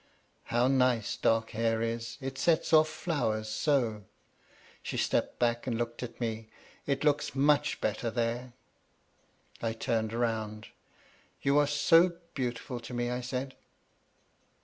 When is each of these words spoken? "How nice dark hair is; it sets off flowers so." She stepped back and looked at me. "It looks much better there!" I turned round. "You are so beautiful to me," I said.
"How 0.45 0.67
nice 0.67 1.15
dark 1.15 1.51
hair 1.51 1.79
is; 1.83 2.17
it 2.21 2.39
sets 2.39 2.73
off 2.73 2.89
flowers 2.89 3.47
so." 3.49 4.05
She 4.81 4.97
stepped 4.97 5.37
back 5.37 5.67
and 5.67 5.77
looked 5.77 6.01
at 6.01 6.19
me. 6.19 6.49
"It 6.87 7.03
looks 7.03 7.35
much 7.35 7.79
better 7.79 8.09
there!" 8.09 8.53
I 9.61 9.73
turned 9.73 10.11
round. 10.11 10.69
"You 11.43 11.59
are 11.59 11.67
so 11.67 12.17
beautiful 12.33 12.79
to 12.79 12.95
me," 12.95 13.11
I 13.11 13.21
said. 13.21 13.53